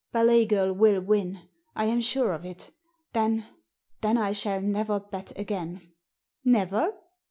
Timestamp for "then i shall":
4.01-4.59